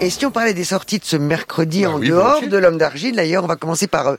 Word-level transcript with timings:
Et 0.00 0.10
si 0.10 0.24
on 0.24 0.30
parlait 0.30 0.54
des 0.54 0.62
sorties 0.62 1.00
de 1.00 1.04
ce 1.04 1.16
mercredi 1.16 1.82
Bah 1.82 1.90
en 1.90 1.98
oui, 1.98 2.10
dehors 2.10 2.40
de 2.40 2.56
l'homme 2.56 2.78
d'argile, 2.78 3.16
d'ailleurs, 3.16 3.42
on 3.42 3.48
va 3.48 3.56
commencer 3.56 3.88
par 3.88 4.06
euh, 4.06 4.16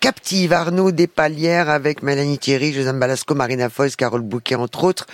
Captive, 0.00 0.52
Arnaud 0.52 0.90
Despalières 0.90 1.70
avec 1.70 2.02
Mélanie 2.02 2.36
Thierry, 2.36 2.72
José 2.72 2.92
Balasco, 2.92 3.36
Marina 3.36 3.70
Foïs, 3.70 3.94
Carole 3.94 4.22
Bouquet, 4.22 4.56
entre 4.56 4.82
autres. 4.82 5.06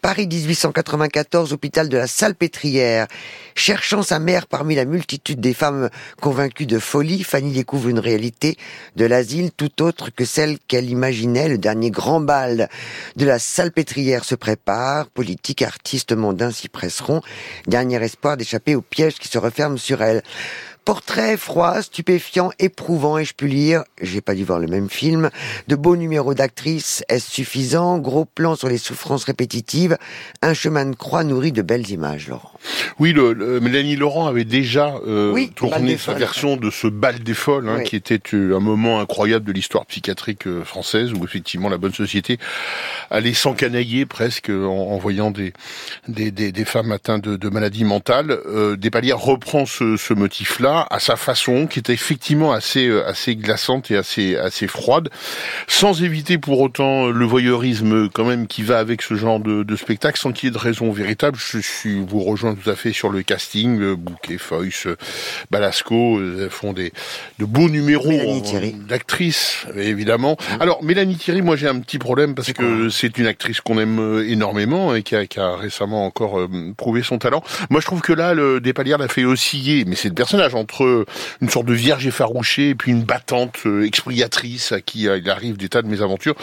Paris 0.00 0.28
1894, 0.28 1.52
hôpital 1.52 1.88
de 1.88 1.96
la 1.96 2.06
Salpêtrière. 2.06 3.08
Cherchant 3.56 4.04
sa 4.04 4.20
mère 4.20 4.46
parmi 4.46 4.76
la 4.76 4.84
multitude 4.84 5.40
des 5.40 5.54
femmes 5.54 5.90
convaincues 6.20 6.66
de 6.66 6.78
folie, 6.78 7.24
Fanny 7.24 7.50
découvre 7.50 7.88
une 7.88 7.98
réalité 7.98 8.56
de 8.94 9.06
l'asile 9.06 9.50
tout 9.50 9.82
autre 9.82 10.10
que 10.10 10.24
celle 10.24 10.60
qu'elle 10.68 10.88
imaginait. 10.88 11.48
Le 11.48 11.58
dernier 11.58 11.90
grand 11.90 12.20
bal 12.20 12.68
de 13.16 13.26
la 13.26 13.40
Salpêtrière 13.40 14.24
se 14.24 14.36
prépare. 14.36 15.08
Politiques, 15.08 15.62
artistes 15.62 16.12
mondains 16.12 16.52
s'y 16.52 16.68
presseront. 16.68 17.22
Dernier 17.66 18.00
espoir 18.04 18.36
d'échapper 18.36 18.76
au 18.76 18.80
piège 18.80 19.14
qui 19.14 19.26
se 19.26 19.38
referme 19.38 19.63
sur 19.78 20.02
elle. 20.02 20.22
Portrait 20.84 21.38
froid, 21.38 21.80
stupéfiant, 21.80 22.50
éprouvant, 22.58 23.16
et 23.16 23.24
je 23.24 23.32
puis 23.34 23.48
lire, 23.50 23.84
j'ai 24.02 24.20
pas 24.20 24.34
dû 24.34 24.44
voir 24.44 24.58
le 24.58 24.66
même 24.66 24.90
film, 24.90 25.30
de 25.66 25.76
beaux 25.76 25.96
numéros 25.96 26.34
d'actrices, 26.34 27.02
est-ce 27.08 27.30
suffisant 27.30 27.98
Gros 27.98 28.26
plan 28.26 28.54
sur 28.54 28.68
les 28.68 28.76
souffrances 28.76 29.24
répétitives, 29.24 29.96
un 30.42 30.52
chemin 30.52 30.84
de 30.84 30.94
croix 30.94 31.24
nourri 31.24 31.52
de 31.52 31.62
belles 31.62 31.88
images, 31.90 32.28
Laurent. 32.28 32.50
Oui, 32.98 33.12
le, 33.12 33.32
le- 33.32 33.60
Mélanie 33.60 33.96
Laurent 33.96 34.26
avait 34.26 34.44
déjà 34.44 34.94
euh, 35.06 35.32
Oui, 35.32 35.50
tourné 35.54 35.96
sa 35.96 36.12
folles. 36.12 36.18
version 36.18 36.56
de 36.58 36.70
ce 36.70 36.86
bal 36.86 37.18
des 37.20 37.32
folles, 37.34 37.68
hein, 37.68 37.76
Oui. 37.78 37.84
qui 37.84 37.96
était 37.96 38.20
euh, 38.34 38.54
un 38.56 38.60
moment 38.60 39.00
incroyable 39.00 39.46
de 39.46 39.52
l'histoire 39.52 39.86
psychiatrique 39.86 40.46
euh, 40.46 40.64
française, 40.64 41.12
où 41.14 41.24
effectivement 41.24 41.70
la 41.70 41.78
bonne 41.78 41.94
société 41.94 42.38
allait 43.10 43.32
s'encanailler 43.34 44.04
presque 44.04 44.50
en, 44.50 44.66
en 44.92 44.98
voyant 44.98 45.30
des, 45.30 45.54
des, 46.08 46.30
des, 46.30 46.52
des 46.52 46.64
femmes 46.66 46.92
atteintes 46.92 47.22
de, 47.24 47.36
de 47.36 47.48
maladies 47.48 47.84
mentales. 47.84 48.30
Euh, 48.46 48.76
Despalières 48.76 49.18
reprend 49.18 49.64
ce, 49.64 49.96
ce 49.96 50.12
motif-là 50.12 50.73
à 50.82 50.98
sa 50.98 51.16
façon, 51.16 51.66
qui 51.66 51.78
était 51.78 51.92
effectivement 51.92 52.52
assez 52.52 52.86
euh, 52.88 53.06
assez 53.06 53.36
glaçante 53.36 53.90
et 53.90 53.96
assez 53.96 54.36
assez 54.36 54.66
froide, 54.66 55.10
sans 55.66 56.02
éviter 56.02 56.38
pour 56.38 56.60
autant 56.60 57.06
le 57.08 57.24
voyeurisme 57.24 58.08
quand 58.10 58.24
même 58.24 58.46
qui 58.46 58.62
va 58.62 58.78
avec 58.78 59.02
ce 59.02 59.14
genre 59.14 59.40
de, 59.40 59.62
de 59.62 59.76
spectacle, 59.76 60.18
sans 60.18 60.32
qu'il 60.32 60.48
y 60.48 60.50
ait 60.50 60.54
de 60.54 60.58
raison 60.58 60.90
véritable. 60.92 61.38
Je 61.38 61.58
suis 61.58 62.00
vous 62.00 62.20
rejoins 62.22 62.54
tout 62.54 62.68
à 62.70 62.76
fait 62.76 62.92
sur 62.92 63.10
le 63.10 63.22
casting, 63.22 63.80
euh, 63.80 63.96
Bouquet, 63.96 64.38
Foyce, 64.38 64.86
euh, 64.86 64.96
Balasco 65.50 66.20
font 66.50 66.72
des 66.72 66.92
de 67.38 67.44
beaux 67.44 67.68
numéros 67.68 68.42
d'actrices 68.88 69.66
évidemment. 69.76 70.36
Alors 70.60 70.82
Mélanie 70.82 71.16
Thierry, 71.16 71.42
moi 71.42 71.56
j'ai 71.56 71.68
un 71.68 71.80
petit 71.80 71.98
problème 71.98 72.34
parce 72.34 72.52
que 72.52 72.88
c'est 72.88 73.16
une 73.18 73.26
actrice 73.26 73.60
qu'on 73.60 73.78
aime 73.78 74.24
énormément 74.26 74.94
et 74.94 75.02
qui 75.02 75.16
a, 75.16 75.26
qui 75.26 75.40
a 75.40 75.56
récemment 75.56 76.06
encore 76.06 76.38
euh, 76.38 76.48
prouvé 76.76 77.02
son 77.02 77.18
talent. 77.18 77.42
Moi 77.70 77.80
je 77.80 77.86
trouve 77.86 78.00
que 78.00 78.12
là 78.12 78.34
le 78.34 78.60
Despalières 78.60 78.98
l'a 78.98 79.08
fait 79.08 79.24
osciller, 79.24 79.84
mais 79.86 79.96
c'est 79.96 80.08
le 80.08 80.14
personnage 80.14 80.54
entre 80.64 81.04
une 81.42 81.50
sorte 81.50 81.66
de 81.66 81.74
vierge 81.74 82.06
effarouchée 82.06 82.70
et 82.70 82.74
puis 82.74 82.90
une 82.90 83.04
battante 83.04 83.58
euh, 83.66 83.84
expriatrice 83.84 84.72
à 84.72 84.80
qui 84.80 85.08
euh, 85.08 85.18
il 85.18 85.28
arrive 85.28 85.58
des 85.58 85.68
tas 85.68 85.82
de 85.82 85.88
mésaventures. 85.88 86.34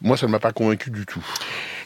Moi 0.00 0.16
ça 0.16 0.26
ne 0.26 0.32
m'a 0.32 0.38
pas 0.38 0.52
convaincu 0.52 0.90
du 0.90 1.04
tout. 1.04 1.24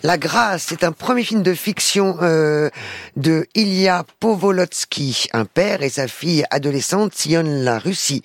La 0.05 0.17
Grâce, 0.17 0.67
c'est 0.69 0.85
un 0.85 0.93
premier 0.93 1.25
film 1.25 1.43
de 1.43 1.55
fiction 1.55 2.19
euh, 2.23 2.71
de 3.17 3.49
Ilya 3.57 4.05
Povolotsky. 4.21 5.27
Un 5.33 5.45
père 5.45 5.83
et 5.83 5.89
sa 5.89 6.07
fille 6.07 6.45
adolescente 6.51 7.15
sillonnent 7.15 7.65
la 7.65 7.81
Russie 7.81 8.23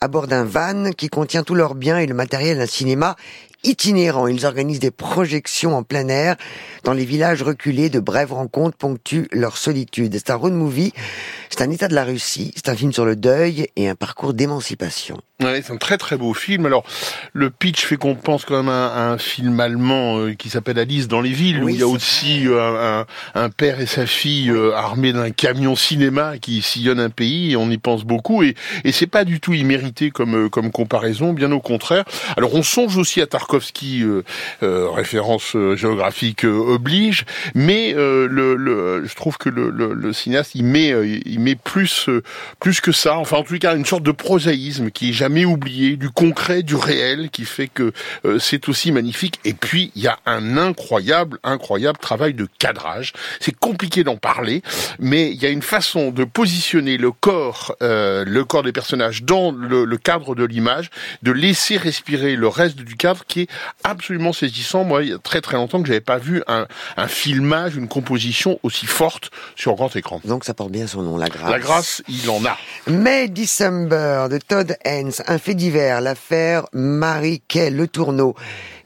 à 0.00 0.06
bord 0.06 0.28
d'un 0.28 0.44
van 0.44 0.92
qui 0.96 1.08
contient 1.08 1.42
tous 1.42 1.56
leurs 1.56 1.74
biens 1.74 1.98
et 1.98 2.06
le 2.06 2.14
matériel 2.14 2.58
d'un 2.58 2.66
cinéma 2.66 3.16
itinérant. 3.66 4.26
Ils 4.26 4.46
organisent 4.46 4.80
des 4.80 4.90
projections 4.90 5.76
en 5.76 5.82
plein 5.82 6.08
air 6.08 6.36
dans 6.84 6.92
les 6.92 7.04
villages 7.04 7.42
reculés. 7.42 7.90
De 7.90 8.00
brèves 8.00 8.32
rencontres 8.32 8.76
ponctuent 8.76 9.28
leur 9.32 9.56
solitude. 9.56 10.12
C'est 10.14 10.30
un 10.30 10.36
road 10.36 10.52
movie, 10.52 10.92
c'est 11.50 11.62
un 11.62 11.70
état 11.70 11.88
de 11.88 11.94
la 11.94 12.04
Russie, 12.04 12.52
c'est 12.54 12.68
un 12.68 12.76
film 12.76 12.92
sur 12.92 13.04
le 13.04 13.16
deuil 13.16 13.68
et 13.76 13.88
un 13.88 13.94
parcours 13.94 14.34
d'émancipation. 14.34 15.20
Ouais, 15.42 15.60
c'est 15.62 15.74
un 15.74 15.76
très 15.76 15.98
très 15.98 16.16
beau 16.16 16.32
film. 16.32 16.64
Alors, 16.64 16.82
le 17.34 17.50
pitch 17.50 17.84
fait 17.84 17.98
qu'on 17.98 18.14
pense 18.14 18.46
quand 18.46 18.56
même 18.56 18.70
à, 18.70 19.10
un 19.10 19.18
film 19.18 19.60
allemand 19.60 20.18
euh, 20.18 20.32
qui 20.32 20.48
s'appelle 20.48 20.78
Alice 20.78 21.08
dans 21.08 21.20
les 21.20 21.32
villes, 21.32 21.62
où 21.62 21.66
Oui, 21.66 21.74
il 21.74 21.80
y 21.80 21.82
a 21.82 21.86
aussi 21.86 22.48
euh, 22.48 23.02
un, 23.02 23.42
un 23.42 23.50
père 23.50 23.78
et 23.80 23.84
sa 23.84 24.06
fille 24.06 24.48
euh, 24.48 24.74
armés 24.74 25.12
d'un 25.12 25.30
camion 25.30 25.76
cinéma 25.76 26.38
qui 26.38 26.62
sillonne 26.62 27.00
un 27.00 27.10
pays, 27.10 27.52
et 27.52 27.56
on 27.56 27.70
y 27.70 27.76
pense 27.76 28.04
beaucoup. 28.04 28.42
Et, 28.44 28.54
et 28.84 28.92
c'est 28.92 29.06
pas 29.06 29.24
du 29.24 29.38
tout 29.38 29.52
immérité 29.52 30.10
comme 30.10 30.48
comme 30.48 30.70
comparaison, 30.70 31.34
bien 31.34 31.52
au 31.52 31.60
contraire. 31.60 32.06
Alors, 32.38 32.54
on 32.54 32.62
songe 32.62 32.96
aussi 32.96 33.20
à 33.20 33.26
Tarkovsky, 33.26 33.55
euh, 33.58 34.22
euh, 34.62 34.90
référence 34.90 35.56
euh, 35.56 35.76
géographique 35.76 36.44
oblige, 36.44 37.24
mais 37.54 37.92
le, 37.92 38.26
le, 38.56 39.04
je 39.06 39.14
trouve 39.14 39.38
que 39.38 39.48
le, 39.48 39.70
le, 39.70 39.94
le 39.94 40.12
cinéaste 40.12 40.54
il 40.54 40.64
met 40.64 40.92
il 41.24 41.40
met 41.40 41.54
plus 41.54 42.08
plus 42.60 42.80
que 42.80 42.92
ça. 42.92 43.18
Enfin, 43.18 43.38
en 43.38 43.42
tout 43.42 43.58
cas, 43.58 43.76
une 43.76 43.84
sorte 43.84 44.02
de 44.02 44.12
prosaïsme 44.12 44.90
qui 44.90 45.10
est 45.10 45.12
jamais 45.12 45.44
oublié, 45.44 45.96
du 45.96 46.10
concret, 46.10 46.62
du 46.62 46.74
réel, 46.74 47.30
qui 47.30 47.44
fait 47.44 47.68
que 47.68 47.92
c'est 48.38 48.68
aussi 48.68 48.92
magnifique. 48.92 49.40
Et 49.44 49.54
puis, 49.54 49.92
il 49.94 50.02
y 50.02 50.08
a 50.08 50.18
un 50.26 50.56
incroyable, 50.56 51.38
incroyable 51.42 51.98
travail 51.98 52.34
de 52.34 52.46
cadrage. 52.58 53.12
C'est 53.40 53.56
compliqué 53.56 54.04
d'en 54.04 54.16
parler, 54.16 54.62
mais 54.98 55.30
il 55.30 55.42
y 55.42 55.46
a 55.46 55.50
une 55.50 55.62
façon 55.62 56.10
de 56.10 56.24
positionner 56.24 56.96
le 56.96 57.12
corps, 57.12 57.74
euh, 57.82 58.24
le 58.26 58.44
corps 58.44 58.62
des 58.62 58.72
personnages 58.72 59.22
dans 59.22 59.52
le, 59.52 59.84
le 59.84 59.96
cadre 59.96 60.34
de 60.34 60.44
l'image, 60.44 60.90
de 61.22 61.32
laisser 61.32 61.76
respirer 61.76 62.36
le 62.36 62.48
reste 62.48 62.76
du 62.76 62.96
cadre 62.96 63.24
qui 63.26 63.35
est 63.42 63.48
absolument 63.84 64.32
saisissant. 64.32 64.84
Moi, 64.84 65.02
il 65.04 65.10
y 65.10 65.12
a 65.12 65.18
très 65.18 65.40
très 65.40 65.56
longtemps 65.56 65.80
que 65.80 65.88
j'avais 65.88 66.00
pas 66.00 66.18
vu 66.18 66.42
un, 66.46 66.66
un 66.96 67.08
filmage, 67.08 67.76
une 67.76 67.88
composition 67.88 68.58
aussi 68.62 68.86
forte 68.86 69.30
sur 69.54 69.74
grand 69.74 69.94
écran. 69.96 70.20
Donc 70.24 70.44
ça 70.44 70.54
porte 70.54 70.70
bien 70.70 70.86
son 70.86 71.02
nom, 71.02 71.16
La 71.16 71.28
Grâce. 71.28 71.50
La 71.50 71.58
grâce, 71.58 72.02
il 72.08 72.28
en 72.30 72.44
a. 72.44 72.56
May 72.86 73.28
December 73.28 74.26
de 74.30 74.38
Todd 74.38 74.76
Haynes, 74.84 75.12
un 75.26 75.38
fait 75.38 75.54
divers, 75.54 76.00
l'affaire 76.00 76.66
Marie 76.72 77.42
Kay 77.46 77.70
Le 77.70 77.88
Tourneau. 77.88 78.34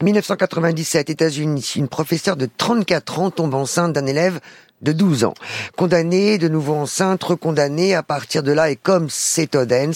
1997, 0.03 1.11
États-Unis, 1.11 1.73
une 1.77 1.89
professeure 1.89 2.37
de 2.37 2.49
34 2.57 3.19
ans 3.19 3.31
tombe 3.31 3.55
enceinte 3.55 3.93
d'un 3.93 4.07
élève 4.07 4.41
de 4.83 4.93
12 4.93 5.25
ans. 5.25 5.35
Condamnée, 5.77 6.39
de 6.39 6.49
nouveau 6.49 6.75
enceinte, 6.75 7.23
recondamnée 7.23 7.95
à 7.95 8.03
partir 8.03 8.43
de 8.43 8.53
là, 8.53 8.71
et 8.71 8.77
comme 8.77 9.09
c'est 9.11 9.55
Haynes, 9.55 9.95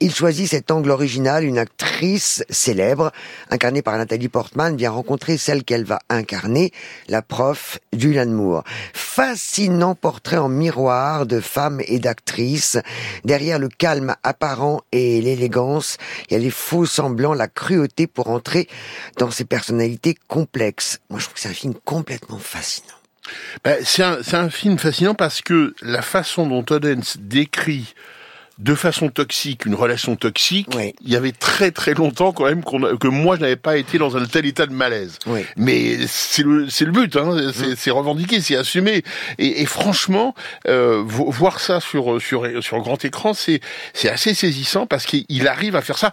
il 0.00 0.14
choisit 0.14 0.48
cet 0.48 0.70
angle 0.70 0.90
original, 0.90 1.44
une 1.44 1.58
actrice 1.58 2.44
célèbre, 2.50 3.12
incarnée 3.50 3.82
par 3.82 3.96
Nathalie 3.96 4.28
Portman, 4.28 4.76
vient 4.76 4.90
rencontrer 4.90 5.36
celle 5.36 5.64
qu'elle 5.64 5.84
va 5.84 5.98
incarner, 6.08 6.72
la 7.08 7.22
prof 7.22 7.78
Julianne 7.96 8.32
Moore. 8.32 8.64
Fascinant 8.92 9.94
portrait 9.94 10.38
en 10.38 10.48
miroir 10.48 11.26
de 11.26 11.40
femmes 11.40 11.80
et 11.86 11.98
d'actrices. 11.98 12.78
Derrière 13.24 13.58
le 13.58 13.68
calme 13.68 14.14
apparent 14.22 14.82
et 14.92 15.20
l'élégance, 15.20 15.96
il 16.28 16.34
y 16.34 16.36
a 16.36 16.40
les 16.40 16.50
faux 16.50 16.86
semblants, 16.86 17.34
la 17.34 17.48
cruauté 17.48 18.06
pour 18.06 18.30
entrer 18.30 18.68
dans 19.18 19.30
ces 19.30 19.44
personnalités 19.44 20.16
complexes. 20.28 21.00
Moi, 21.10 21.18
je 21.18 21.24
trouve 21.24 21.34
que 21.34 21.40
c'est 21.40 21.48
un 21.48 21.54
film 21.54 21.74
complètement 21.84 22.38
fascinant. 22.38 22.99
Ben, 23.64 23.76
c'est 23.84 24.02
un, 24.02 24.18
c'est 24.22 24.36
un 24.36 24.50
film 24.50 24.78
fascinant 24.78 25.14
parce 25.14 25.40
que 25.42 25.74
la 25.82 26.02
façon 26.02 26.46
dont 26.46 26.64
Haynes 26.76 27.02
décrit 27.18 27.94
de 28.58 28.74
façon 28.74 29.08
toxique 29.08 29.64
une 29.64 29.74
relation 29.74 30.16
toxique, 30.16 30.66
Oui. 30.76 30.94
il 31.02 31.10
y 31.10 31.16
avait 31.16 31.32
très 31.32 31.70
très 31.70 31.94
longtemps 31.94 32.32
quand 32.32 32.44
même 32.44 32.62
qu'on 32.62 32.82
a- 32.84 32.94
que 32.94 33.08
moi 33.08 33.36
je 33.36 33.40
n'avais 33.40 33.56
pas 33.56 33.78
été 33.78 33.96
dans 33.96 34.18
un 34.18 34.26
tel 34.26 34.44
état 34.44 34.66
de 34.66 34.72
malaise. 34.74 35.18
Oui. 35.26 35.46
Mais 35.56 35.96
c'est 36.06 36.42
le 36.42 36.68
c'est 36.68 36.84
le 36.84 36.92
but, 36.92 37.16
hein, 37.16 37.50
c'est 37.54 37.74
c'est 37.74 37.90
revendiqué, 37.90 38.42
c'est 38.42 38.56
assumé. 38.56 39.02
Et, 39.38 39.62
et 39.62 39.66
franchement, 39.66 40.34
euh, 40.68 41.02
vo- 41.06 41.30
voir 41.30 41.58
ça 41.60 41.80
sur 41.80 42.20
sur 42.20 42.46
sur 42.62 42.78
grand 42.80 43.02
écran, 43.02 43.32
c'est 43.32 43.60
c'est 43.94 44.10
assez 44.10 44.34
saisissant 44.34 44.86
parce 44.86 45.06
qu'il 45.06 45.48
arrive 45.48 45.74
à 45.74 45.80
faire 45.80 45.96
ça. 45.96 46.12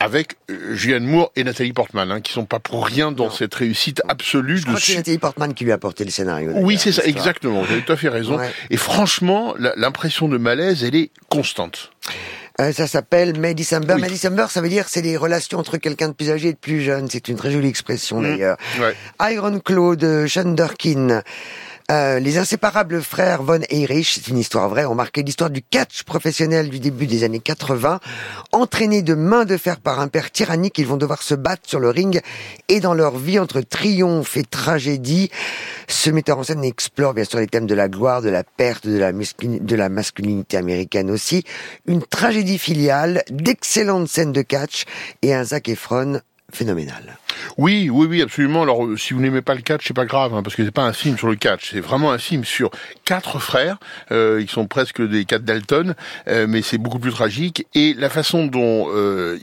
Avec 0.00 0.36
euh, 0.48 0.74
Julianne 0.76 1.04
Moore 1.06 1.32
et 1.34 1.42
Nathalie 1.42 1.72
Portman, 1.72 2.10
hein, 2.12 2.20
qui 2.20 2.32
sont 2.32 2.44
pas 2.44 2.60
pour 2.60 2.86
rien 2.86 3.10
dans 3.10 3.30
cette 3.30 3.54
réussite 3.54 4.00
absolue 4.08 4.58
Je 4.58 4.62
crois 4.62 4.74
de 4.74 4.78
que 4.78 4.84
c'est 4.86 4.94
Nathalie 4.96 5.18
Portman 5.18 5.54
qui 5.54 5.64
lui 5.64 5.72
a 5.72 5.74
apporté 5.74 6.04
le 6.04 6.10
scénario. 6.10 6.52
oui, 6.54 6.78
c'est 6.78 6.92
ça, 6.92 7.02
exactement. 7.04 7.62
Vous 7.62 7.72
avez 7.72 7.82
tout 7.82 7.92
à 7.92 7.96
fait 7.96 8.08
raison. 8.08 8.36
Ouais. 8.38 8.50
Et 8.70 8.76
franchement, 8.76 9.54
l'impression 9.76 10.28
de 10.28 10.38
malaise, 10.38 10.84
elle 10.84 10.94
est 10.94 11.10
constante. 11.28 11.90
Euh, 12.60 12.72
ça 12.72 12.86
s'appelle 12.86 13.38
May 13.38 13.54
December. 13.54 13.94
Oui. 13.94 14.00
May 14.02 14.08
December, 14.10 14.46
ça 14.50 14.60
veut 14.60 14.68
dire 14.68 14.88
c'est 14.88 15.02
les 15.02 15.16
relations 15.16 15.58
entre 15.58 15.76
quelqu'un 15.78 16.08
de 16.08 16.12
plus 16.14 16.30
âgé 16.30 16.48
et 16.48 16.52
de 16.52 16.58
plus 16.58 16.80
jeune. 16.80 17.08
C'est 17.10 17.28
une 17.28 17.36
très 17.36 17.50
jolie 17.52 17.68
expression 17.68 18.20
Mmh. 18.20 18.22
d'ailleurs. 18.24 18.56
Ouais. 18.80 19.32
Iron 19.32 19.58
Claw 19.60 19.94
de 19.96 20.26
Sean 20.28 20.52
Durkin. 20.54 21.22
Euh, 21.90 22.18
les 22.18 22.36
inséparables 22.36 23.00
frères 23.00 23.42
Von 23.42 23.60
Erich, 23.70 24.12
c'est 24.12 24.28
une 24.28 24.36
histoire 24.36 24.68
vraie, 24.68 24.84
ont 24.84 24.94
marqué 24.94 25.22
l'histoire 25.22 25.48
du 25.48 25.62
catch 25.62 26.02
professionnel 26.02 26.68
du 26.68 26.80
début 26.80 27.06
des 27.06 27.24
années 27.24 27.40
80. 27.40 27.98
Entraînés 28.52 29.00
de 29.00 29.14
main 29.14 29.46
de 29.46 29.56
fer 29.56 29.80
par 29.80 29.98
un 29.98 30.08
père 30.08 30.30
tyrannique, 30.30 30.76
ils 30.76 30.86
vont 30.86 30.98
devoir 30.98 31.22
se 31.22 31.34
battre 31.34 31.62
sur 31.66 31.80
le 31.80 31.88
ring 31.88 32.20
et 32.68 32.80
dans 32.80 32.92
leur 32.92 33.16
vie 33.16 33.38
entre 33.38 33.62
triomphe 33.62 34.36
et 34.36 34.44
tragédie. 34.44 35.30
Ce 35.86 36.10
metteur 36.10 36.38
en 36.38 36.42
scène 36.42 36.62
explore 36.62 37.14
bien 37.14 37.24
sûr 37.24 37.38
les 37.38 37.46
thèmes 37.46 37.66
de 37.66 37.74
la 37.74 37.88
gloire, 37.88 38.20
de 38.20 38.28
la 38.28 38.44
perte, 38.44 38.86
de 38.86 38.98
la, 38.98 39.12
de 39.12 39.76
la 39.76 39.88
masculinité 39.88 40.58
américaine 40.58 41.10
aussi. 41.10 41.42
Une 41.86 42.02
tragédie 42.02 42.58
filiale, 42.58 43.22
d'excellentes 43.30 44.08
scènes 44.08 44.32
de 44.32 44.42
catch 44.42 44.84
et 45.22 45.32
un 45.32 45.42
Zac 45.42 45.70
Efron 45.70 46.20
phénoménal. 46.52 47.18
Oui, 47.56 47.90
oui, 47.90 48.06
oui, 48.08 48.22
absolument. 48.22 48.62
Alors, 48.62 48.84
euh, 48.84 48.96
si 48.96 49.14
vous 49.14 49.20
n'aimez 49.20 49.42
pas 49.42 49.54
le 49.54 49.60
catch, 49.60 49.86
c'est 49.86 49.94
pas 49.94 50.06
grave, 50.06 50.34
hein, 50.34 50.42
parce 50.42 50.56
que 50.56 50.64
c'est 50.64 50.70
pas 50.70 50.84
un 50.84 50.92
film 50.92 51.18
sur 51.18 51.28
le 51.28 51.36
catch. 51.36 51.70
C'est 51.72 51.80
vraiment 51.80 52.10
un 52.10 52.18
film 52.18 52.44
sur 52.44 52.70
quatre 53.04 53.38
frères. 53.38 53.78
Euh, 54.12 54.38
ils 54.40 54.50
sont 54.50 54.66
presque 54.66 55.02
des 55.02 55.24
quatre 55.24 55.44
Dalton, 55.44 55.94
euh, 56.28 56.46
mais 56.48 56.62
c'est 56.62 56.78
beaucoup 56.78 56.98
plus 56.98 57.12
tragique. 57.12 57.66
Et 57.74 57.94
la 57.94 58.08
façon 58.08 58.46
dont 58.46 58.88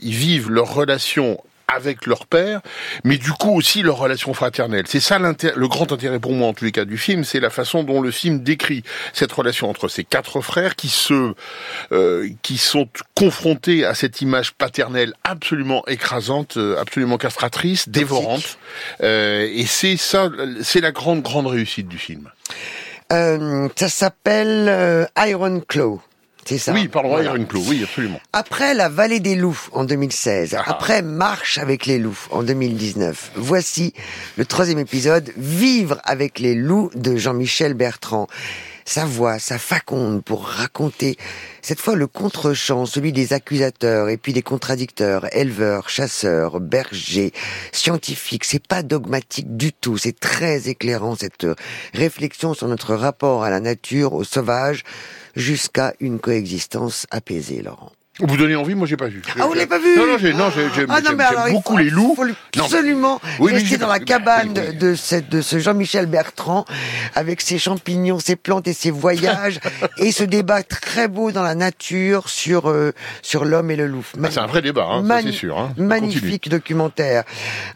ils 0.02 0.14
vivent 0.14 0.50
leur 0.50 0.72
relation 0.72 1.38
avec 1.68 2.06
leur 2.06 2.26
père, 2.26 2.60
mais 3.04 3.18
du 3.18 3.32
coup 3.32 3.56
aussi 3.56 3.82
leur 3.82 3.96
relation 3.96 4.34
fraternelle. 4.34 4.84
C'est 4.86 5.00
ça 5.00 5.18
le 5.18 5.68
grand 5.68 5.90
intérêt 5.92 6.20
pour 6.20 6.32
moi 6.32 6.48
en 6.48 6.52
tous 6.52 6.64
les 6.64 6.72
cas 6.72 6.84
du 6.84 6.98
film, 6.98 7.24
c'est 7.24 7.40
la 7.40 7.50
façon 7.50 7.82
dont 7.82 8.00
le 8.00 8.10
film 8.10 8.42
décrit 8.42 8.82
cette 9.12 9.32
relation 9.32 9.68
entre 9.68 9.88
ces 9.88 10.04
quatre 10.04 10.40
frères 10.40 10.76
qui 10.76 10.88
se, 10.88 11.34
euh, 11.92 12.28
qui 12.42 12.58
sont 12.58 12.88
confrontés 13.14 13.84
à 13.84 13.94
cette 13.94 14.20
image 14.20 14.54
paternelle 14.54 15.14
absolument 15.24 15.84
écrasante, 15.86 16.56
euh, 16.56 16.80
absolument 16.80 17.18
castratrice, 17.18 17.88
dévorante. 17.88 18.58
Euh, 19.02 19.48
et 19.52 19.66
c'est 19.66 19.96
ça, 19.96 20.30
c'est 20.62 20.80
la 20.80 20.92
grande 20.92 21.22
grande 21.22 21.46
réussite 21.46 21.88
du 21.88 21.98
film. 21.98 22.30
ça 23.10 23.88
s'appelle 23.88 25.08
Iron 25.16 25.60
Claw. 25.66 26.00
Oui, 26.72 26.88
pardon, 26.88 27.08
voilà. 27.08 27.34
une 27.34 27.46
clou, 27.46 27.62
oui, 27.66 27.82
absolument. 27.82 28.20
Après 28.32 28.74
La 28.74 28.88
Vallée 28.88 29.20
des 29.20 29.34
Loups 29.34 29.68
en 29.72 29.84
2016, 29.84 30.54
ah. 30.58 30.64
après 30.66 31.02
Marche 31.02 31.58
avec 31.58 31.86
les 31.86 31.98
loups 31.98 32.26
en 32.30 32.42
2019, 32.42 33.32
voici 33.36 33.92
le 34.36 34.44
troisième 34.44 34.78
épisode, 34.78 35.32
Vivre 35.36 35.98
avec 36.04 36.38
les 36.38 36.54
loups 36.54 36.90
de 36.94 37.16
Jean-Michel 37.16 37.74
Bertrand. 37.74 38.26
Sa 38.88 39.04
voix, 39.04 39.40
sa 39.40 39.58
faconde 39.58 40.22
pour 40.22 40.46
raconter 40.46 41.16
cette 41.60 41.80
fois 41.80 41.96
le 41.96 42.06
contre-champ, 42.06 42.86
celui 42.86 43.10
des 43.10 43.32
accusateurs 43.32 44.08
et 44.08 44.16
puis 44.16 44.32
des 44.32 44.42
contradicteurs, 44.42 45.26
éleveurs, 45.34 45.88
chasseurs, 45.88 46.60
bergers, 46.60 47.32
scientifiques. 47.72 48.44
C'est 48.44 48.64
pas 48.64 48.84
dogmatique 48.84 49.56
du 49.56 49.72
tout. 49.72 49.98
C'est 49.98 50.16
très 50.16 50.68
éclairant 50.68 51.16
cette 51.16 51.48
réflexion 51.92 52.54
sur 52.54 52.68
notre 52.68 52.94
rapport 52.94 53.42
à 53.42 53.50
la 53.50 53.58
nature, 53.58 54.12
au 54.12 54.22
sauvage, 54.22 54.84
jusqu'à 55.36 55.94
une 56.00 56.18
coexistence 56.18 57.06
apaisée, 57.10 57.62
Laurent. 57.62 57.92
Vous 58.20 58.36
donnez 58.38 58.56
envie, 58.56 58.74
moi 58.74 58.86
j'ai 58.86 58.96
pas 58.96 59.08
vu. 59.08 59.20
Ah, 59.38 59.46
vous 59.46 59.52
l'avez 59.52 59.66
pas 59.66 59.78
vu 59.78 59.94
Non, 59.94 60.06
non, 60.06 60.16
j'ai, 60.18 60.32
non, 60.32 60.50
j'aime 60.50 60.86
ah, 60.88 61.50
beaucoup 61.50 61.76
les 61.76 61.90
loups. 61.90 62.16
Il 62.54 62.60
faut 62.60 62.64
absolument 62.64 63.20
rester 63.38 63.76
dans 63.76 63.88
la 63.88 63.98
cabane 63.98 64.54
de, 64.54 64.94
cette, 64.94 65.28
de 65.28 65.42
ce 65.42 65.58
Jean-Michel 65.58 66.06
Bertrand, 66.06 66.64
avec 67.14 67.42
ses 67.42 67.58
champignons, 67.58 68.18
ses 68.18 68.36
plantes 68.36 68.68
et 68.68 68.72
ses 68.72 68.90
voyages, 68.90 69.60
et 69.98 70.12
ce 70.12 70.24
débat 70.24 70.62
très 70.62 71.08
beau 71.08 71.30
dans 71.30 71.42
la 71.42 71.54
nature 71.54 72.30
sur 72.30 72.70
euh, 72.70 72.92
sur 73.20 73.44
l'homme 73.44 73.70
et 73.70 73.76
le 73.76 73.86
loup. 73.86 74.06
Ah, 74.22 74.28
c'est 74.30 74.40
un 74.40 74.46
vrai 74.46 74.62
débat, 74.62 74.88
hein, 74.90 75.20
c'est 75.22 75.32
sûr. 75.32 75.58
Hein. 75.58 75.74
Magnifique 75.76 76.48
documentaire. 76.48 77.24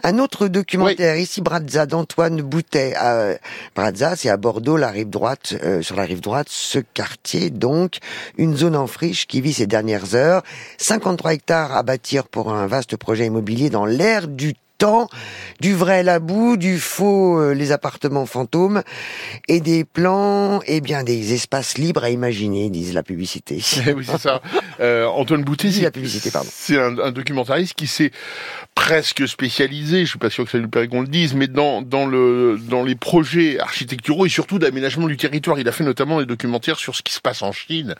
Un 0.02 0.18
autre 0.18 0.48
documentaire, 0.48 1.16
ici 1.16 1.42
Brazza, 1.42 1.84
d'Antoine 1.84 2.40
Boutet. 2.40 2.94
À, 2.96 3.34
Brazza, 3.76 4.16
c'est 4.16 4.30
à 4.30 4.38
Bordeaux, 4.38 4.78
la 4.78 4.88
rive 4.88 5.10
droite, 5.10 5.54
euh, 5.62 5.82
sur 5.82 5.96
la 5.96 6.04
rive 6.04 6.20
droite, 6.20 6.46
ce 6.48 6.78
quartier, 6.78 7.50
donc, 7.50 7.98
une 8.38 8.56
zone 8.56 8.76
en 8.76 8.86
friche 8.86 9.26
qui 9.26 9.42
vit 9.42 9.52
ses 9.52 9.66
dernières 9.66 10.14
heures 10.14 10.29
53 10.78 11.34
hectares 11.34 11.76
à 11.76 11.82
bâtir 11.82 12.28
pour 12.28 12.52
un 12.52 12.66
vaste 12.66 12.96
projet 12.96 13.26
immobilier 13.26 13.70
dans 13.70 13.86
l'air 13.86 14.28
du 14.28 14.54
temps, 14.80 15.08
du 15.60 15.74
vrai 15.74 16.02
la 16.02 16.18
boue, 16.20 16.56
du 16.56 16.78
faux 16.78 17.38
euh, 17.38 17.52
les 17.52 17.70
appartements 17.70 18.24
fantômes 18.24 18.82
et 19.46 19.60
des 19.60 19.84
plans, 19.84 20.62
et 20.62 20.76
eh 20.76 20.80
bien 20.80 21.04
des 21.04 21.34
espaces 21.34 21.76
libres 21.76 22.02
à 22.02 22.08
imaginer, 22.08 22.70
disent 22.70 22.94
la 22.94 23.02
publicité. 23.02 23.62
oui, 23.94 24.06
c'est 24.10 24.18
ça. 24.18 24.40
Euh, 24.80 25.06
Antoine 25.06 25.44
Boutet, 25.44 25.70
c'est 25.70 25.82
la 25.82 25.90
publicité, 25.90 26.30
pardon. 26.30 26.48
C'est 26.50 26.78
un, 26.78 26.98
un, 26.98 27.12
documentariste 27.12 27.74
qui 27.74 27.86
s'est 27.86 28.10
presque 28.74 29.28
spécialisé, 29.28 30.06
je 30.06 30.10
suis 30.10 30.18
pas 30.18 30.30
sûr 30.30 30.46
que 30.46 30.50
ça 30.50 30.56
lui 30.56 30.66
plairait 30.66 30.88
qu'on 30.88 31.02
le 31.02 31.08
dise, 31.08 31.34
mais 31.34 31.46
dans 31.46 31.82
dans 31.82 32.06
le 32.06 32.58
dans 32.58 32.82
les 32.82 32.94
projets 32.94 33.60
architecturaux 33.60 34.24
et 34.24 34.30
surtout 34.30 34.58
d'aménagement 34.58 35.08
du 35.08 35.18
territoire. 35.18 35.58
Il 35.58 35.68
a 35.68 35.72
fait 35.72 35.84
notamment 35.84 36.20
des 36.20 36.26
documentaires 36.26 36.78
sur 36.78 36.96
ce 36.96 37.02
qui 37.02 37.12
se 37.12 37.20
passe 37.20 37.42
en 37.42 37.52
Chine, 37.52 37.94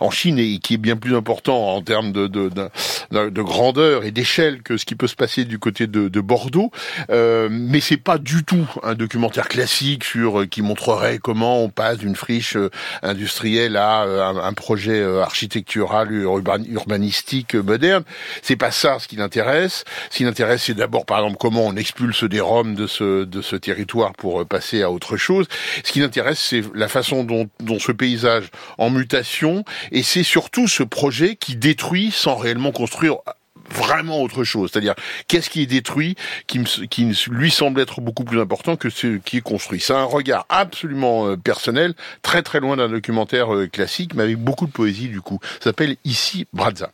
en 0.00 0.10
Chine 0.10 0.38
et 0.38 0.58
qui 0.60 0.74
est 0.74 0.78
bien 0.78 0.96
plus 0.96 1.14
important 1.14 1.74
en 1.74 1.82
termes 1.82 2.12
de 2.12 2.26
de, 2.26 2.48
de, 2.48 2.68
de 3.12 3.42
grandeur 3.42 4.04
et 4.04 4.10
d'échelle 4.10 4.62
que 4.62 4.76
ce 4.76 4.84
qui 4.84 4.94
peut 4.94 5.06
se 5.06 5.14
passer 5.14 5.44
du 5.44 5.58
côté 5.58 5.86
de, 5.86 6.08
de 6.08 6.20
Bordeaux. 6.20 6.70
Euh, 7.10 7.48
mais 7.50 7.80
c'est 7.80 7.96
pas 7.96 8.18
du 8.18 8.44
tout 8.44 8.66
un 8.82 8.94
documentaire 8.94 9.48
classique 9.48 10.04
sur 10.04 10.40
euh, 10.40 10.46
qui 10.46 10.62
montrerait 10.62 11.18
comment 11.18 11.62
on 11.62 11.68
passe 11.68 11.98
d'une 11.98 12.16
friche 12.16 12.56
euh, 12.56 12.70
industrielle 13.02 13.76
à 13.76 14.04
euh, 14.04 14.42
un, 14.42 14.52
projet 14.52 15.02
architectural 15.02 16.12
urbanistique 16.12 17.54
moderne. 17.54 18.04
C'est 18.42 18.56
pas 18.56 18.70
ça 18.70 18.98
ce 18.98 19.08
qui 19.08 19.16
l'intéresse. 19.16 19.84
Ce 20.10 20.18
qui 20.18 20.24
l'intéresse, 20.24 20.64
c'est 20.64 20.74
d'abord, 20.74 21.06
par 21.06 21.18
exemple, 21.18 21.36
comment 21.40 21.66
on 21.66 21.76
expulse 21.76 22.24
des 22.24 22.40
Roms 22.40 22.74
de 22.74 22.86
ce 22.86 23.24
de 23.24 23.40
ce 23.40 23.56
territoire 23.56 24.12
pour 24.12 24.46
passer 24.46 24.82
à 24.82 24.90
autre 24.90 25.16
chose. 25.16 25.46
Ce 25.84 25.90
qui 25.90 26.00
l'intéresse, 26.00 26.38
c'est 26.38 26.62
la 26.74 26.88
façon 26.88 27.24
dont, 27.24 27.48
dont 27.60 27.78
ce 27.78 27.92
paysage 27.92 28.50
en 28.78 28.90
mutation, 28.90 29.64
et 29.90 30.02
c'est 30.02 30.22
surtout 30.22 30.68
ce 30.68 30.82
projet 30.82 31.36
qui 31.36 31.56
détruit 31.56 32.10
sans 32.10 32.36
réellement 32.36 32.72
construire 32.72 33.01
construire 33.02 33.41
vraiment 33.72 34.20
autre 34.22 34.44
chose. 34.44 34.70
C'est-à-dire, 34.72 34.94
qu'est-ce 35.28 35.50
qui 35.50 35.62
est 35.62 35.66
détruit, 35.66 36.16
qui, 36.46 36.62
qui 36.90 37.16
lui 37.30 37.50
semble 37.50 37.80
être 37.80 38.00
beaucoup 38.00 38.24
plus 38.24 38.40
important 38.40 38.76
que 38.76 38.90
ce 38.90 39.18
qui 39.18 39.38
est 39.38 39.42
construit. 39.42 39.80
C'est 39.80 39.92
un 39.92 40.04
regard 40.04 40.46
absolument 40.48 41.26
euh, 41.26 41.36
personnel, 41.36 41.94
très 42.22 42.42
très 42.42 42.60
loin 42.60 42.76
d'un 42.76 42.88
documentaire 42.88 43.54
euh, 43.54 43.66
classique, 43.66 44.14
mais 44.14 44.24
avec 44.24 44.36
beaucoup 44.38 44.66
de 44.66 44.72
poésie 44.72 45.08
du 45.08 45.20
coup. 45.20 45.38
Ça 45.58 45.70
s'appelle 45.70 45.96
Ici 46.04 46.46
Brazza. 46.52 46.90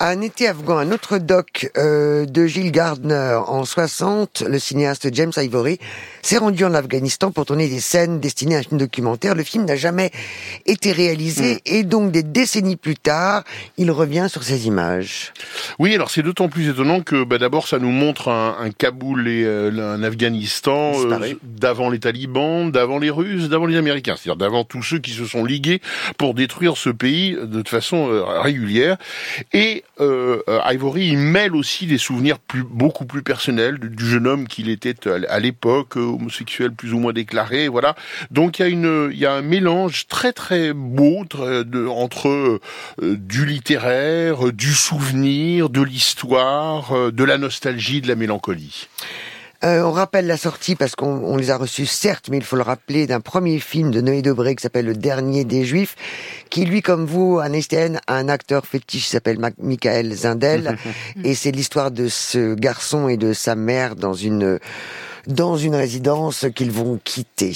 Un 0.00 0.20
été 0.20 0.48
afghan, 0.48 0.78
un 0.78 0.92
autre 0.92 1.18
doc 1.18 1.70
euh, 1.76 2.26
de 2.26 2.46
Gilles 2.46 2.72
Gardner 2.72 3.38
en 3.46 3.64
60, 3.64 4.44
le 4.48 4.58
cinéaste 4.58 5.08
James 5.12 5.32
Ivory 5.36 5.78
s'est 6.22 6.38
rendu 6.38 6.64
en 6.64 6.74
Afghanistan 6.74 7.30
pour 7.30 7.46
tourner 7.46 7.68
des 7.68 7.80
scènes 7.80 8.20
destinées 8.20 8.56
à 8.56 8.58
un 8.58 8.62
film 8.62 8.78
documentaire. 8.78 9.34
Le 9.34 9.44
film 9.44 9.64
n'a 9.64 9.76
jamais 9.76 10.10
été 10.66 10.92
réalisé 10.92 11.54
hmm. 11.54 11.58
et 11.66 11.82
donc 11.84 12.10
des 12.10 12.22
décennies 12.22 12.76
plus 12.76 12.96
tard, 12.96 13.44
il 13.76 13.90
revient 13.90 14.26
sur 14.30 14.42
ces 14.42 14.66
images. 14.66 15.32
Oui, 15.78 15.94
alors 15.94 16.10
c'est 16.16 16.22
d'autant 16.22 16.48
plus 16.48 16.70
étonnant 16.70 17.02
que 17.02 17.24
bah, 17.24 17.36
d'abord 17.36 17.68
ça 17.68 17.78
nous 17.78 17.90
montre 17.90 18.28
un, 18.28 18.56
un 18.58 18.70
Kaboul 18.70 19.28
et 19.28 19.44
euh, 19.44 19.94
un 19.94 20.02
Afghanistan 20.02 20.92
euh, 20.94 21.34
d'avant 21.42 21.90
les 21.90 21.98
talibans, 21.98 22.70
d'avant 22.70 22.98
les 22.98 23.10
Russes, 23.10 23.50
d'avant 23.50 23.66
les 23.66 23.76
Américains, 23.76 24.14
c'est-à-dire 24.16 24.38
d'avant 24.38 24.64
tous 24.64 24.82
ceux 24.82 24.98
qui 24.98 25.10
se 25.10 25.26
sont 25.26 25.44
ligués 25.44 25.82
pour 26.16 26.32
détruire 26.32 26.78
ce 26.78 26.88
pays 26.88 27.36
de 27.38 27.68
façon 27.68 28.08
euh, 28.08 28.24
régulière. 28.40 28.96
Et 29.52 29.84
Ivory 29.98 31.08
il 31.08 31.18
mêle 31.18 31.54
aussi 31.54 31.86
des 31.86 31.98
souvenirs 31.98 32.38
plus, 32.38 32.62
beaucoup 32.62 33.04
plus 33.04 33.22
personnels 33.22 33.78
du, 33.78 34.06
jeune 34.06 34.26
homme 34.26 34.48
qu'il 34.48 34.70
était 34.70 34.94
à 35.28 35.38
l'époque, 35.38 35.96
homosexuel 35.96 36.72
plus 36.72 36.94
ou 36.94 36.98
moins 36.98 37.12
déclaré, 37.12 37.68
voilà. 37.68 37.94
Donc 38.30 38.58
il 38.58 38.62
y 38.62 38.64
a 38.64 38.68
une, 38.68 39.10
il 39.12 39.18
y 39.18 39.26
a 39.26 39.32
un 39.32 39.42
mélange 39.42 40.06
très 40.06 40.32
très 40.32 40.72
beau 40.72 41.24
de, 41.30 41.86
entre 41.86 42.58
du 43.02 43.44
littéraire, 43.44 44.50
du 44.52 44.72
souvenir, 44.72 45.68
de 45.68 45.82
l'histoire 45.82 46.05
histoire, 46.06 46.92
euh, 46.92 47.10
de 47.10 47.24
la 47.24 47.36
nostalgie, 47.36 48.00
de 48.00 48.06
la 48.06 48.14
mélancolie. 48.14 48.86
Euh, 49.64 49.82
on 49.82 49.90
rappelle 49.90 50.26
la 50.26 50.36
sortie 50.36 50.76
parce 50.76 50.94
qu'on 50.94 51.36
les 51.36 51.50
a 51.50 51.56
reçus 51.56 51.86
certes, 51.86 52.28
mais 52.30 52.36
il 52.36 52.44
faut 52.44 52.56
le 52.56 52.62
rappeler 52.62 53.06
d'un 53.06 53.20
premier 53.20 53.58
film 53.58 53.90
de 53.90 54.00
Noé 54.00 54.22
Debré 54.22 54.54
qui 54.54 54.62
s'appelle 54.62 54.84
Le 54.86 54.94
Dernier 54.94 55.44
des 55.44 55.64
Juifs, 55.64 55.96
qui 56.50 56.64
lui, 56.64 56.82
comme 56.82 57.06
vous, 57.06 57.40
un 57.40 57.52
a 57.52 58.14
un 58.14 58.28
acteur 58.28 58.66
fétiche 58.66 59.04
qui 59.04 59.10
s'appelle 59.10 59.38
Michael 59.58 60.12
Zindel, 60.12 60.76
et 61.24 61.34
c'est 61.34 61.50
l'histoire 61.50 61.90
de 61.90 62.06
ce 62.06 62.54
garçon 62.54 63.08
et 63.08 63.16
de 63.16 63.32
sa 63.32 63.56
mère 63.56 63.96
dans 63.96 64.14
une 64.14 64.60
dans 65.26 65.56
une 65.56 65.74
résidence 65.74 66.46
qu'ils 66.54 66.70
vont 66.70 67.00
quitter. 67.02 67.52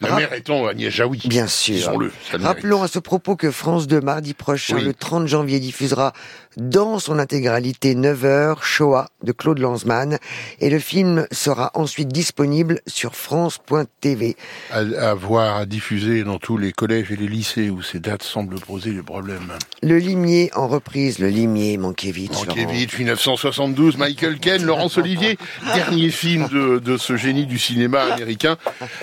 La 0.00 0.16
mère 0.16 0.32
étant 0.32 0.66
Agnès 0.66 0.90
Jaoui. 0.90 1.20
Bien 1.26 1.46
sûr. 1.46 1.92
Rappelons 2.32 2.82
à 2.82 2.88
ce 2.88 2.98
propos 2.98 3.36
que 3.36 3.50
France 3.50 3.86
2, 3.86 4.00
mardi 4.00 4.34
prochain, 4.34 4.78
le 4.78 4.94
30 4.94 5.26
janvier, 5.26 5.60
diffusera 5.60 6.12
dans 6.56 6.98
son 6.98 7.18
intégralité 7.18 7.94
9 7.94 8.24
heures 8.24 8.64
Shoah 8.64 9.08
de 9.22 9.32
Claude 9.32 9.58
Lanzmann 9.58 10.18
et 10.60 10.70
le 10.70 10.78
film 10.78 11.26
sera 11.30 11.70
ensuite 11.74 12.08
disponible 12.08 12.80
sur 12.86 13.14
France.tv. 13.14 14.36
À, 14.70 14.78
à 14.78 15.14
voir, 15.14 15.56
à 15.56 15.66
diffuser 15.66 16.24
dans 16.24 16.38
tous 16.38 16.56
les 16.56 16.72
collèges 16.72 17.10
et 17.10 17.16
les 17.16 17.28
lycées 17.28 17.70
où 17.70 17.82
ces 17.82 18.00
dates 18.00 18.22
semblent 18.22 18.60
poser 18.60 18.92
des 18.92 19.02
problèmes. 19.02 19.52
Le 19.82 19.98
Limier 19.98 20.50
en 20.54 20.68
reprise, 20.68 21.18
le 21.18 21.28
Limier 21.28 21.76
Mankiewicz. 21.76 22.46
Mankiewicz, 22.46 22.98
1972, 22.98 23.96
Michael 23.96 24.38
Ken, 24.38 24.62
Laurence 24.62 24.98
Olivier, 24.98 25.38
dernier 25.74 26.10
film 26.10 26.48
de, 26.48 26.78
de 26.78 26.96
ce 26.96 27.16
génie 27.16 27.46
du 27.46 27.58
cinéma 27.58 28.02
américain, 28.02 28.56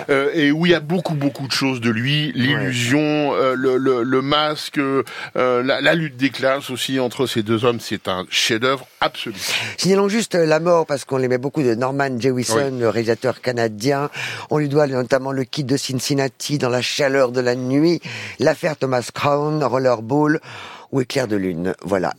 euh, 0.08 0.30
et 0.34 0.52
où 0.52 0.66
il 0.66 0.72
y 0.72 0.74
a 0.74 0.80
beaucoup 0.80 1.14
beaucoup 1.14 1.46
de 1.46 1.52
choses 1.52 1.80
de 1.80 1.90
lui, 1.90 2.32
l'illusion, 2.34 3.34
euh, 3.34 3.54
le, 3.54 3.76
le, 3.76 4.02
le, 4.02 4.22
masque, 4.22 4.78
euh, 4.78 5.02
la, 5.34 5.80
la, 5.80 5.94
lutte 5.94 6.16
des 6.16 6.30
classes 6.30 6.70
aussi 6.70 6.98
entre 7.00 7.26
ces 7.26 7.39
deux 7.42 7.64
hommes, 7.64 7.80
c'est 7.80 8.08
un 8.08 8.26
chef-d'œuvre 8.30 8.86
absolu. 9.00 9.34
Signalons 9.76 10.08
juste 10.08 10.34
la 10.34 10.60
mort 10.60 10.86
parce 10.86 11.04
qu'on 11.04 11.16
l'aimait 11.16 11.38
beaucoup 11.38 11.62
de 11.62 11.74
Norman 11.74 12.18
Jewison, 12.18 12.78
le 12.78 12.88
réalisateur 12.88 13.40
canadien. 13.40 14.10
On 14.50 14.58
lui 14.58 14.68
doit 14.68 14.86
notamment 14.86 15.32
le 15.32 15.44
kit 15.44 15.64
de 15.64 15.76
Cincinnati 15.76 16.58
dans 16.58 16.68
la 16.68 16.82
chaleur 16.82 17.32
de 17.32 17.40
la 17.40 17.54
nuit, 17.54 18.00
l'affaire 18.38 18.76
Thomas 18.76 19.08
Crown, 19.12 19.62
Rollerball 19.62 20.40
ou 20.92 21.00
Éclair 21.00 21.28
de 21.28 21.36
lune. 21.36 21.74
Voilà. 21.82 22.08